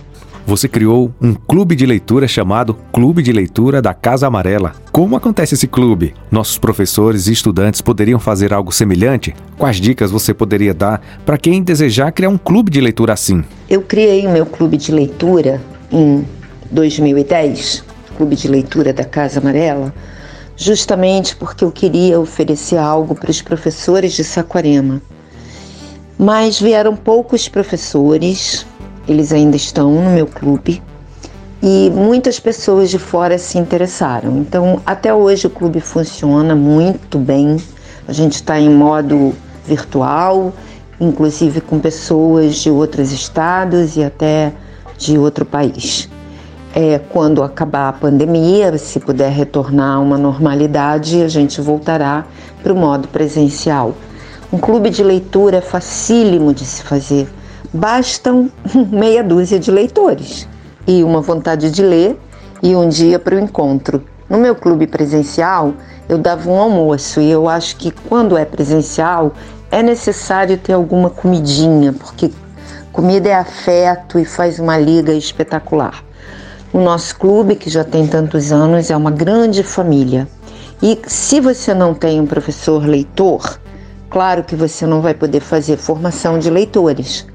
[0.46, 4.76] Você criou um clube de leitura chamado Clube de Leitura da Casa Amarela.
[4.92, 6.14] Como acontece esse clube?
[6.30, 9.34] Nossos professores e estudantes poderiam fazer algo semelhante?
[9.58, 13.44] Quais dicas você poderia dar para quem desejar criar um clube de leitura assim?
[13.68, 15.60] Eu criei o meu clube de leitura
[15.92, 16.24] em
[16.70, 17.84] 2010,
[18.16, 19.92] Clube de Leitura da Casa Amarela,
[20.60, 25.02] justamente porque eu queria oferecer algo para os professores de Saquarema.
[26.18, 28.66] Mas vieram poucos professores,
[29.08, 30.84] eles ainda estão no meu clube,
[31.64, 34.38] e muitas pessoas de fora se interessaram.
[34.38, 37.56] Então, até hoje o clube funciona muito bem.
[38.06, 39.34] A gente está em modo
[39.66, 40.54] virtual,
[41.00, 44.52] inclusive com pessoas de outros estados e até
[44.98, 46.10] de outro país
[46.76, 52.26] é, quando acabar a pandemia, se puder retornar a uma normalidade, a gente voltará
[52.62, 53.96] para o modo presencial.
[54.52, 57.28] Um clube de leitura é facílimo de se fazer.
[57.74, 58.50] Bastam
[58.92, 60.48] meia dúzia de leitores
[60.88, 62.20] e uma vontade de ler
[62.62, 64.04] e um dia para o encontro.
[64.30, 65.74] No meu clube presencial,
[66.08, 69.34] eu dava um almoço e eu acho que quando é presencial
[69.72, 72.32] é necessário ter alguma comidinha, porque
[72.92, 76.09] comida é afeto e faz uma liga espetacular.
[76.72, 80.28] O nosso clube, que já tem tantos anos, é uma grande família.
[80.84, 83.60] E se você não tem um professor leitor,
[84.08, 87.26] claro que você não vai poder fazer formação de leitores.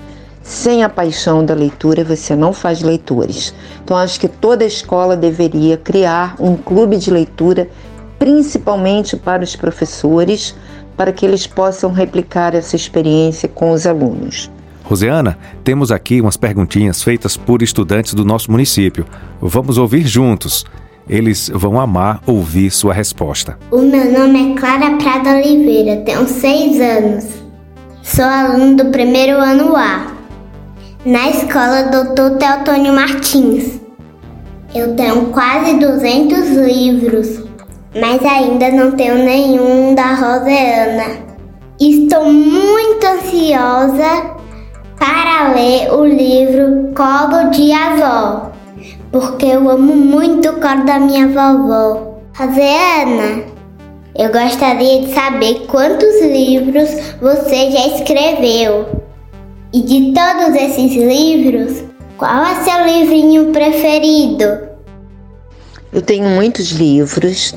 [0.40, 3.52] Sem a paixão da leitura, você não faz leitores.
[3.82, 7.68] Então, acho que toda escola deveria criar um clube de leitura,
[8.20, 10.54] principalmente para os professores,
[10.96, 14.48] para que eles possam replicar essa experiência com os alunos.
[14.84, 19.06] Rosiana, temos aqui umas perguntinhas feitas por estudantes do nosso município.
[19.40, 20.66] Vamos ouvir juntos.
[21.08, 23.58] Eles vão amar ouvir sua resposta.
[23.70, 27.24] O meu nome é Clara Prada Oliveira, tenho seis anos.
[28.02, 30.12] Sou aluno do primeiro ano A,
[31.04, 32.36] na escola Dr.
[32.38, 33.80] Teotônio Martins.
[34.74, 37.42] Eu tenho quase 200 livros,
[37.98, 41.24] mas ainda não tenho nenhum da Rosiana.
[41.80, 44.34] Estou muito ansiosa
[44.98, 48.52] para ler o livro Colo de Avó,
[49.10, 52.18] porque eu amo muito o colo da minha vovó.
[52.36, 53.44] Rosiana,
[54.16, 56.88] eu gostaria de saber quantos livros
[57.20, 58.86] você já escreveu.
[59.72, 61.82] E de todos esses livros,
[62.16, 64.68] qual é seu livrinho preferido?
[65.92, 67.54] Eu tenho muitos livros,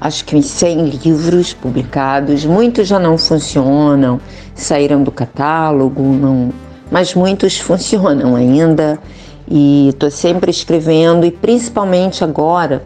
[0.00, 4.20] acho que uns 100 livros publicados, muitos já não funcionam,
[4.54, 6.52] saíram do catálogo, não
[6.90, 8.98] mas muitos funcionam ainda.
[9.50, 11.24] E estou sempre escrevendo.
[11.24, 12.82] E principalmente agora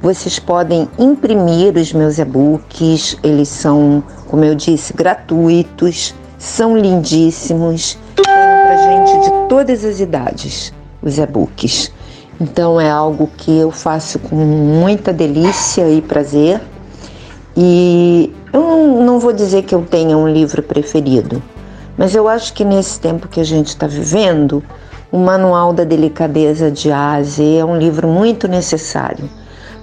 [0.01, 7.97] Vocês podem imprimir os meus e-books, eles são, como eu disse, gratuitos são lindíssimos.
[8.15, 11.91] Tem pra gente de todas as idades os e-books.
[12.39, 16.61] Então é algo que eu faço com muita delícia e prazer.
[17.55, 21.41] E eu não, não vou dizer que eu tenha um livro preferido,
[21.97, 24.63] mas eu acho que nesse tempo que a gente está vivendo,
[25.11, 29.29] o Manual da Delicadeza de A a Z é um livro muito necessário,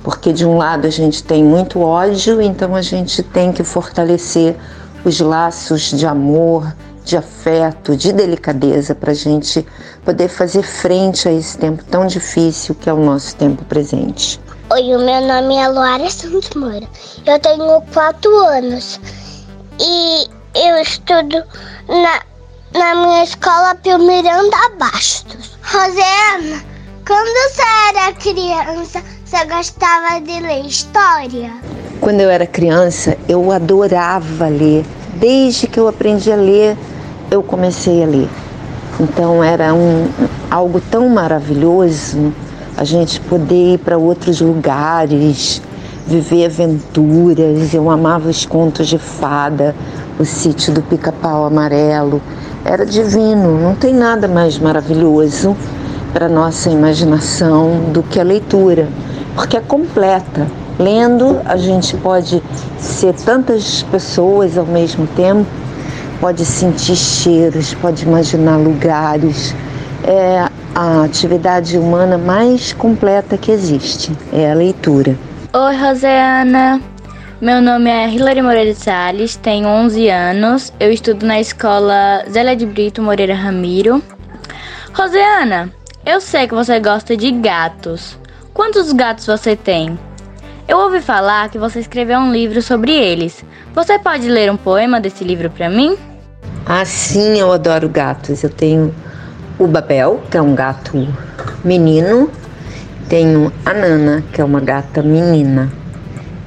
[0.03, 4.57] porque de um lado a gente tem muito ódio, então a gente tem que fortalecer
[5.05, 6.75] os laços de amor,
[7.05, 9.67] de afeto, de delicadeza para a gente
[10.05, 14.41] poder fazer frente a esse tempo tão difícil que é o nosso tempo presente.
[14.73, 16.87] Oi, o meu nome é Luara Santos Moura.
[17.27, 19.01] Eu tenho quatro anos
[19.81, 21.43] e eu estudo
[21.89, 22.23] na,
[22.79, 25.59] na minha escola Pio Miranda Bastos.
[25.65, 26.63] Rosana,
[27.07, 31.80] quando você era criança, você gostava de ler história?
[32.01, 34.87] Quando eu era criança, eu adorava ler.
[35.17, 36.75] Desde que eu aprendi a ler,
[37.31, 38.29] eu comecei a ler.
[38.99, 40.09] Então era um,
[40.51, 42.33] algo tão maravilhoso
[42.75, 45.61] a gente poder ir para outros lugares,
[46.07, 47.75] viver aventuras.
[47.75, 49.77] Eu amava os contos de fada,
[50.19, 52.23] o sítio do pica-pau amarelo.
[52.65, 55.55] Era divino, não tem nada mais maravilhoso
[56.15, 58.89] para nossa imaginação do que a leitura,
[59.35, 60.60] porque é completa.
[60.81, 62.43] Lendo, a gente pode
[62.79, 65.45] ser tantas pessoas ao mesmo tempo,
[66.19, 69.55] pode sentir cheiros, pode imaginar lugares.
[70.03, 75.19] É a atividade humana mais completa que existe, é a leitura.
[75.53, 76.81] Oi, Roseana.
[77.43, 82.65] Meu nome é Hilary Moreira Salles, tenho 11 anos, eu estudo na escola Zélia de
[82.65, 84.03] Brito Moreira Ramiro.
[84.95, 85.71] Roseana,
[86.07, 88.19] eu sei que você gosta de gatos.
[88.55, 89.99] Quantos gatos você tem?
[90.71, 93.45] Eu ouvi falar que você escreveu um livro sobre eles.
[93.75, 95.97] Você pode ler um poema desse livro para mim?
[96.65, 98.45] Ah, sim, eu adoro gatos.
[98.45, 98.95] Eu tenho
[99.59, 101.09] o Babel, que é um gato
[101.65, 102.31] menino,
[103.09, 105.69] tenho a Nana, que é uma gata menina.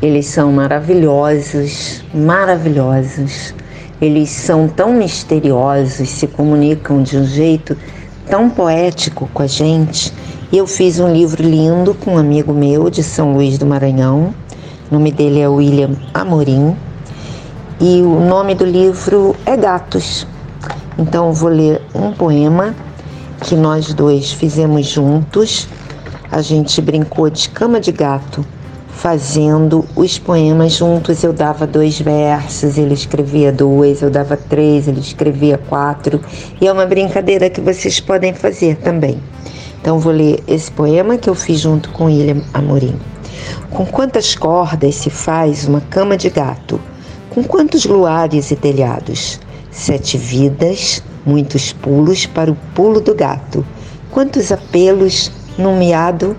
[0.02, 3.54] Eles são maravilhosos, maravilhosos.
[4.00, 7.78] Eles são tão misteriosos, se comunicam de um jeito
[8.30, 10.14] tão poético com a gente
[10.58, 14.36] eu fiz um livro lindo com um amigo meu de São Luís do Maranhão.
[14.90, 16.78] O nome dele é William Amorim.
[17.82, 20.28] E o nome do livro é Gatos.
[20.96, 22.76] Então eu vou ler um poema
[23.42, 25.68] que nós dois fizemos juntos.
[26.32, 28.46] A gente brincou de cama de gato,
[28.90, 31.24] fazendo os poemas juntos.
[31.24, 36.22] Eu dava dois versos, ele escrevia dois, eu dava três, ele escrevia quatro.
[36.62, 39.20] E é uma brincadeira que vocês podem fazer também.
[39.84, 42.98] Então vou ler esse poema que eu fiz junto com William Amorim.
[43.70, 46.80] Com quantas cordas se faz uma cama de gato?
[47.30, 49.42] Com quantos luares e telhados?
[49.70, 53.66] Sete vidas, muitos pulos para o pulo do gato.
[54.10, 56.38] Quantos apelos num miado?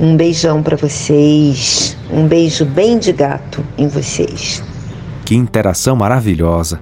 [0.00, 4.60] Um beijão para vocês, um beijo bem de gato em vocês.
[5.24, 6.80] Que interação maravilhosa.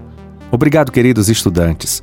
[0.50, 2.02] Obrigado, queridos estudantes.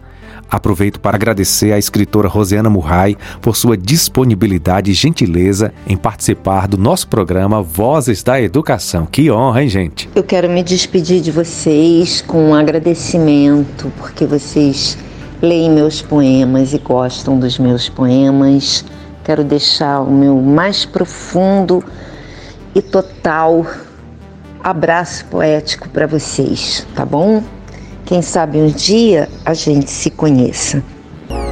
[0.49, 6.77] Aproveito para agradecer à escritora Rosiana Murray por sua disponibilidade e gentileza em participar do
[6.77, 9.05] nosso programa Vozes da Educação.
[9.05, 10.09] Que honra, hein, gente?
[10.15, 14.97] Eu quero me despedir de vocês com um agradecimento, porque vocês
[15.41, 18.83] leem meus poemas e gostam dos meus poemas.
[19.23, 21.83] Quero deixar o meu mais profundo
[22.73, 23.65] e total
[24.63, 27.43] abraço poético para vocês, tá bom?
[28.09, 30.83] Quem sabe um dia a gente se conheça.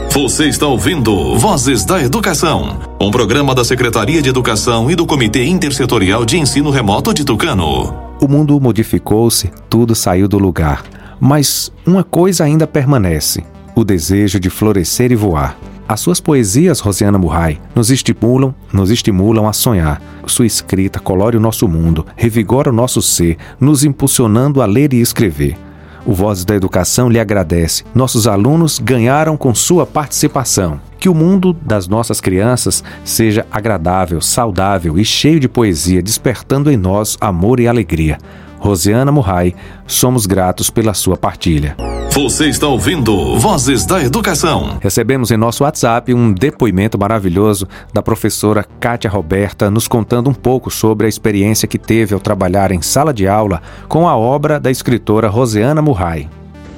[0.10, 5.46] Você está ouvindo Vozes da Educação, um programa da Secretaria de Educação e do Comitê
[5.46, 7.94] Intersetorial de Ensino Remoto de Tucano.
[8.20, 10.84] O mundo modificou-se, tudo saiu do lugar.
[11.20, 13.44] Mas uma coisa ainda permanece:
[13.76, 15.56] o desejo de florescer e voar.
[15.88, 20.02] As suas poesias, Rosiana Murray, nos estimulam, nos estimulam a sonhar.
[20.26, 25.00] Sua escrita colore o nosso mundo, revigora o nosso ser, nos impulsionando a ler e
[25.00, 25.56] escrever.
[26.08, 27.84] O Vozes da Educação lhe agradece.
[27.94, 30.80] Nossos alunos ganharam com sua participação.
[30.98, 36.78] Que o mundo das nossas crianças seja agradável, saudável e cheio de poesia, despertando em
[36.78, 38.18] nós amor e alegria.
[38.60, 39.56] Rosiana Murray,
[39.86, 41.76] somos gratos pela sua partilha.
[42.12, 44.78] Você está ouvindo Vozes da Educação.
[44.82, 50.72] Recebemos em nosso WhatsApp um depoimento maravilhoso da professora Kátia Roberta, nos contando um pouco
[50.72, 54.72] sobre a experiência que teve ao trabalhar em sala de aula com a obra da
[54.72, 56.28] escritora Rosiana Murray.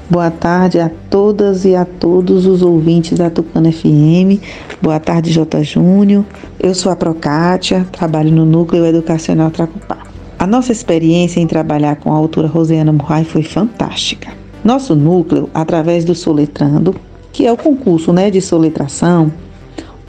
[0.10, 4.42] Boa tarde a todas e a todos os ouvintes da Tucana FM.
[4.82, 5.64] Boa tarde, J.
[5.64, 6.26] Júnior.
[6.60, 10.00] Eu sou a Procátia, trabalho no Núcleo Educacional Tracupá.
[10.40, 14.32] A nossa experiência em trabalhar com a autora Rosiana Murray foi fantástica.
[14.64, 16.96] Nosso núcleo, através do Soletrando,
[17.34, 19.34] que é o concurso né, de soletração,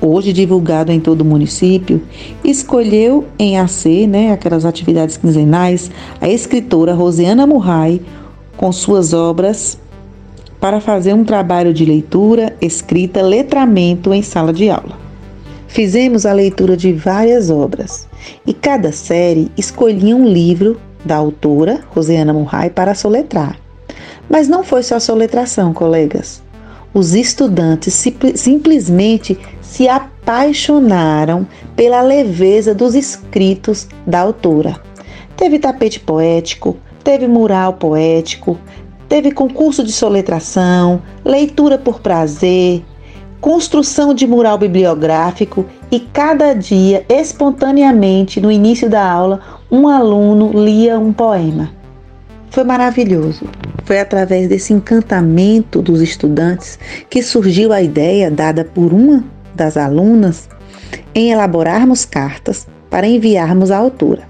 [0.00, 2.00] hoje divulgado em todo o município,
[2.44, 8.00] escolheu em AC, né, aquelas atividades quinzenais, a escritora Rosiana Murray
[8.56, 9.80] com suas obras
[10.60, 15.09] para fazer um trabalho de leitura, escrita, letramento em sala de aula.
[15.70, 18.08] Fizemos a leitura de várias obras
[18.44, 23.56] e cada série escolhia um livro da autora Rosiana Murray para soletrar.
[24.28, 26.42] Mas não foi só soletração, colegas.
[26.92, 27.94] Os estudantes
[28.34, 31.46] simplesmente se apaixonaram
[31.76, 34.80] pela leveza dos escritos da autora.
[35.36, 38.58] Teve tapete poético, teve mural poético,
[39.08, 42.82] teve concurso de soletração, leitura por prazer,
[43.40, 50.98] construção de mural bibliográfico e cada dia, espontaneamente, no início da aula, um aluno lia
[50.98, 51.70] um poema.
[52.50, 53.44] Foi maravilhoso.
[53.84, 56.78] Foi através desse encantamento dos estudantes
[57.08, 59.24] que surgiu a ideia dada por uma
[59.54, 60.48] das alunas
[61.14, 64.29] em elaborarmos cartas para enviarmos à autora.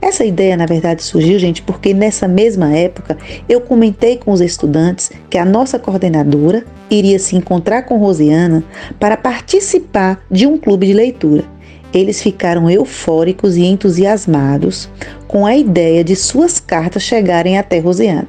[0.00, 3.18] Essa ideia, na verdade, surgiu, gente, porque nessa mesma época
[3.48, 8.62] eu comentei com os estudantes que a nossa coordenadora iria se encontrar com Rosiana
[8.98, 11.44] para participar de um clube de leitura.
[11.92, 14.88] Eles ficaram eufóricos e entusiasmados
[15.26, 18.28] com a ideia de suas cartas chegarem até Rosiana.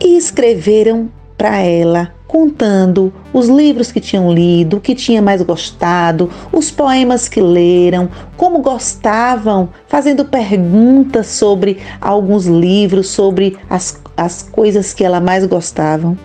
[0.00, 6.30] E escreveram para ela contando os livros que tinham lido, o que tinha mais gostado,
[6.52, 14.94] os poemas que leram, como gostavam, fazendo perguntas sobre alguns livros, sobre as, as coisas
[14.94, 16.16] que ela mais gostavam.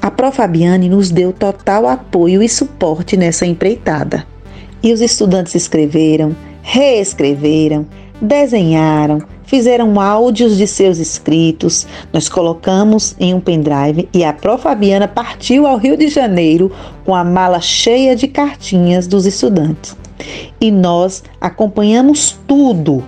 [0.00, 0.38] A Prof.
[0.38, 4.26] Fabiane nos deu total apoio e suporte nessa empreitada.
[4.82, 7.86] E os estudantes escreveram, reescreveram,
[8.22, 9.20] desenharam,
[9.54, 14.64] fizeram áudios de seus escritos, nós colocamos em um pendrive e a Prof.
[14.64, 16.72] Fabiana partiu ao Rio de Janeiro
[17.04, 19.96] com a mala cheia de cartinhas dos estudantes.
[20.60, 23.04] E nós acompanhamos tudo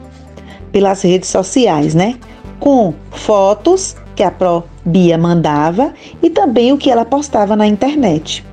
[0.70, 2.14] pelas redes sociais, né?
[2.61, 5.92] Com fotos que a Pro Bia mandava
[6.22, 8.44] e também o que ela postava na internet.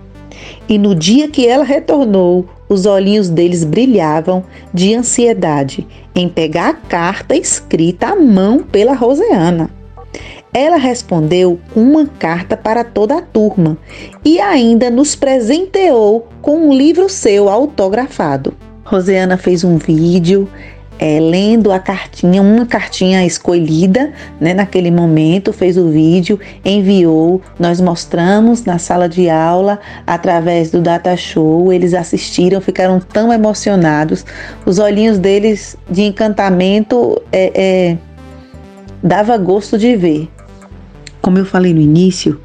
[0.68, 4.44] E no dia que ela retornou, os olhinhos deles brilhavam
[4.74, 9.70] de ansiedade em pegar a carta escrita à mão pela Roseana.
[10.54, 13.78] Ela respondeu uma carta para toda a turma
[14.24, 18.54] e ainda nos presenteou com um livro seu autografado.
[18.86, 20.48] Roseana fez um vídeo
[21.04, 27.82] é, lendo a cartinha, uma cartinha escolhida né, naquele momento, fez o vídeo, enviou, nós
[27.82, 34.26] mostramos na sala de aula através do Data Show, eles assistiram, ficaram tão emocionados,
[34.66, 37.98] os olhinhos deles de encantamento é, é,
[39.04, 40.30] dava gosto de ver.
[41.22, 42.40] Como eu falei no início,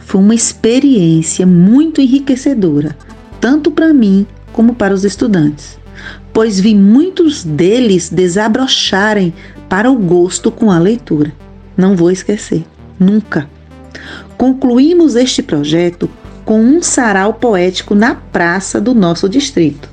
[0.00, 2.96] foi uma experiência muito enriquecedora,
[3.40, 5.79] tanto para mim como para os estudantes
[6.32, 9.32] pois vi muitos deles desabrocharem
[9.68, 11.32] para o gosto com a leitura.
[11.76, 12.64] Não vou esquecer,
[12.98, 13.48] nunca.
[14.36, 16.08] Concluímos este projeto
[16.44, 19.88] com um sarau poético na praça do nosso distrito.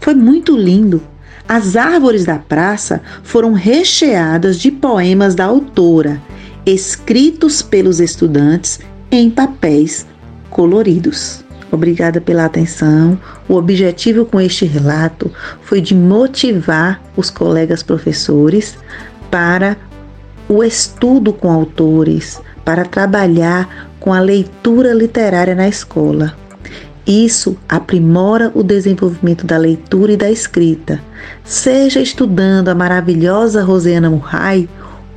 [0.00, 1.02] Foi muito lindo.
[1.48, 6.20] As árvores da praça foram recheadas de poemas da autora,
[6.64, 10.04] escritos pelos estudantes em papéis
[10.50, 11.45] coloridos.
[11.70, 13.18] Obrigada pela atenção.
[13.48, 15.30] O objetivo com este relato
[15.62, 18.78] foi de motivar os colegas professores
[19.30, 19.76] para
[20.48, 26.34] o estudo com autores, para trabalhar com a leitura literária na escola.
[27.06, 31.00] Isso aprimora o desenvolvimento da leitura e da escrita,
[31.44, 34.68] seja estudando a maravilhosa Rosiana Murray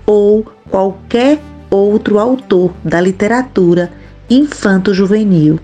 [0.05, 1.39] ou qualquer
[1.69, 3.91] outro autor da literatura
[4.29, 5.59] infanto-juvenil.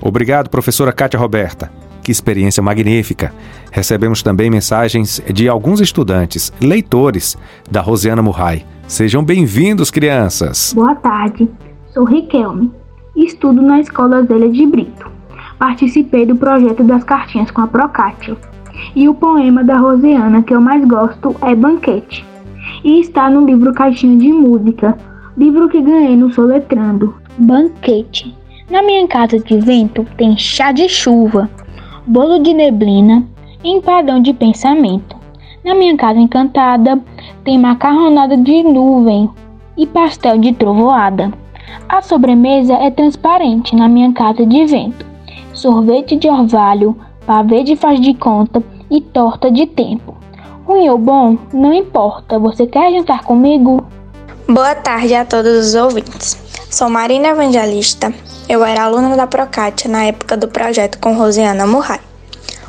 [0.00, 1.70] Obrigado, professora Kátia Roberta.
[2.02, 3.32] Que experiência magnífica!
[3.72, 7.36] Recebemos também mensagens de alguns estudantes, leitores
[7.70, 8.64] da Rosiana Murray.
[8.86, 10.72] Sejam bem-vindos, crianças!
[10.74, 11.48] Boa tarde,
[11.92, 12.70] sou Riquelme
[13.16, 15.10] estudo na Escola Zélia de Brito.
[15.58, 18.36] Participei do projeto das cartinhas com a Procátia.
[18.94, 22.24] E o poema da Rosiana que eu mais gosto é Banquete.
[22.84, 24.96] E está no livro Caixinha de Música,
[25.36, 27.14] livro que ganhei no Soletrando.
[27.38, 28.36] Banquete.
[28.68, 31.48] Na minha casa de vento tem chá de chuva,
[32.06, 33.24] bolo de neblina
[33.62, 35.16] empadão de pensamento.
[35.64, 37.00] Na minha casa encantada
[37.44, 39.30] tem macarronada de nuvem
[39.76, 41.32] e pastel de trovoada.
[41.88, 45.04] A sobremesa é transparente na minha casa de vento.
[45.52, 50.14] Sorvete de orvalho, pavê de faz de conta e torta de tempo.
[50.64, 52.38] Ruim ou bom, não importa.
[52.38, 53.84] Você quer jantar comigo?
[54.48, 56.45] Boa tarde a todos os ouvintes.
[56.70, 58.12] Sou Marina Evangelista
[58.48, 61.98] eu era aluna da Procátia na época do projeto com Rosiana Murray.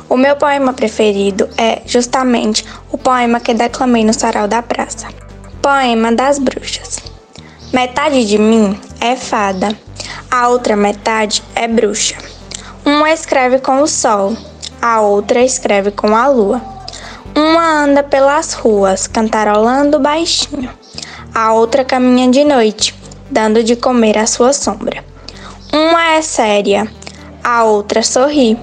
[0.08, 5.06] O meu poema preferido é justamente o poema que declamei no Sarau da Praça.
[5.62, 6.98] Poema das Bruxas.
[7.72, 9.68] Metade de mim é fada,
[10.28, 12.16] a outra metade é bruxa.
[12.84, 14.36] Uma escreve com o sol,
[14.82, 16.60] a outra escreve com a lua.
[17.36, 20.70] Uma anda pelas ruas, cantarolando baixinho.
[21.32, 22.97] A outra caminha de noite,
[23.30, 25.04] dando de comer à sua sombra.
[25.72, 26.88] Uma é séria,
[27.42, 28.58] a outra sorri.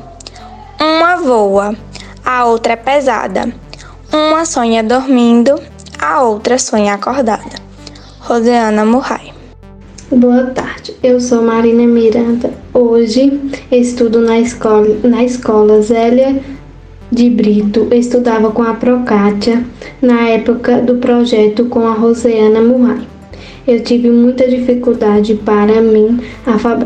[0.79, 1.75] Uma voa,
[2.23, 3.53] a outra é pesada.
[4.11, 5.59] Uma sonha dormindo,
[5.99, 7.63] a outra sonha acordada.
[8.19, 9.33] Rosiana Murray.
[10.11, 12.51] Boa tarde, eu sou Marina Miranda.
[12.73, 13.39] Hoje
[13.71, 16.39] estudo na escola, na escola Zélia
[17.11, 17.87] de Brito.
[17.91, 19.63] Estudava com a Procátia
[20.01, 23.14] na época do projeto com a Rosiana Murray
[23.67, 26.19] eu tive muita dificuldade para mim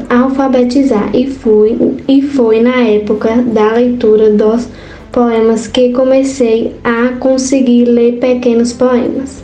[0.10, 1.78] alfabetizar e fui
[2.08, 4.68] e foi na época da leitura dos
[5.12, 9.44] poemas que comecei a conseguir ler pequenos poemas.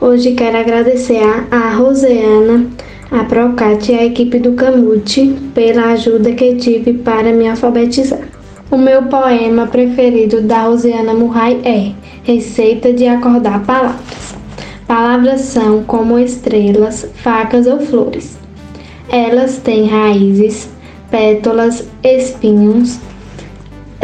[0.00, 2.66] Hoje quero agradecer a, a Roseana,
[3.10, 8.28] a Procate e a equipe do Camute pela ajuda que tive para me alfabetizar.
[8.70, 11.92] O meu poema preferido da Rosiana Murray é
[12.24, 14.34] Receita de Acordar Palavras.
[14.86, 18.38] Palavras são como estrelas, facas ou flores.
[19.08, 20.68] Elas têm raízes,
[21.10, 22.98] pétalas, espinhos,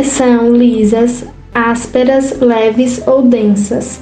[0.03, 1.24] são lisas,
[1.55, 4.01] ásperas, leves ou densas.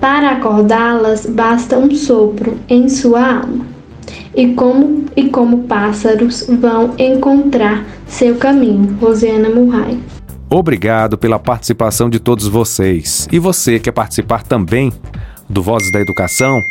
[0.00, 3.66] Para acordá-las, basta um sopro em sua alma.
[4.34, 8.96] E como, e como pássaros vão encontrar seu caminho.
[9.00, 9.98] Rosiana Murray.
[10.48, 13.26] Obrigado pela participação de todos vocês.
[13.32, 14.92] E você quer participar também
[15.48, 16.62] do Vozes da Educação?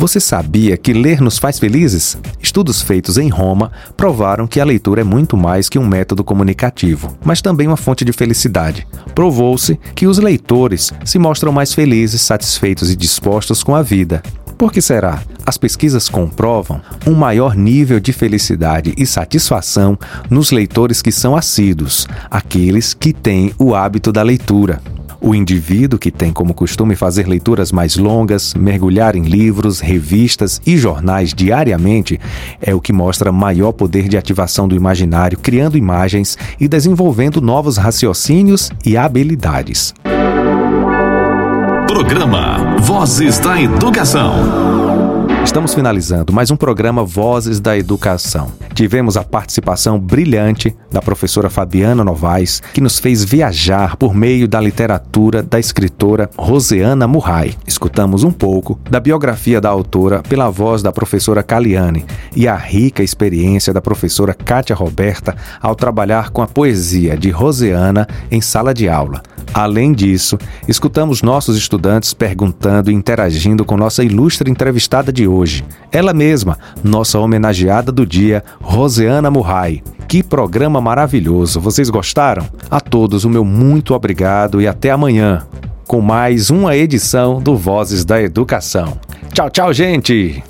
[0.00, 2.16] Você sabia que ler nos faz felizes?
[2.42, 7.18] Estudos feitos em Roma provaram que a leitura é muito mais que um método comunicativo,
[7.22, 8.86] mas também uma fonte de felicidade.
[9.14, 14.22] Provou-se que os leitores se mostram mais felizes, satisfeitos e dispostos com a vida.
[14.56, 15.22] Por que será?
[15.44, 19.98] As pesquisas comprovam um maior nível de felicidade e satisfação
[20.30, 24.80] nos leitores que são assíduos, aqueles que têm o hábito da leitura.
[25.20, 30.78] O indivíduo que tem como costume fazer leituras mais longas, mergulhar em livros, revistas e
[30.78, 32.18] jornais diariamente,
[32.60, 37.76] é o que mostra maior poder de ativação do imaginário, criando imagens e desenvolvendo novos
[37.76, 39.92] raciocínios e habilidades.
[41.86, 45.09] Programa Vozes da Educação.
[45.42, 48.52] Estamos finalizando mais um programa Vozes da Educação.
[48.74, 54.60] Tivemos a participação brilhante da professora Fabiana Novaes, que nos fez viajar por meio da
[54.60, 57.56] literatura da escritora Roseana Murray.
[57.66, 62.04] Escutamos um pouco da biografia da autora pela voz da professora Caliane
[62.36, 68.06] e a rica experiência da professora Kátia Roberta ao trabalhar com a poesia de Roseana
[68.30, 69.22] em sala de aula.
[69.52, 70.38] Além disso,
[70.68, 75.64] escutamos nossos estudantes perguntando e interagindo com nossa ilustre entrevistada de hoje.
[75.92, 79.82] Ela mesma, nossa homenageada do dia, Roseana Murray.
[80.08, 81.60] Que programa maravilhoso!
[81.60, 82.46] Vocês gostaram?
[82.70, 85.46] A todos o meu muito obrigado e até amanhã
[85.90, 88.96] com mais uma edição do Vozes da Educação.
[89.32, 90.40] Tchau, tchau, gente!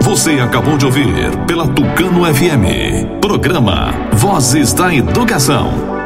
[0.00, 1.06] Você acabou de ouvir
[1.46, 3.20] pela Tucano FM.
[3.20, 5.97] Programa Vozes da Educação.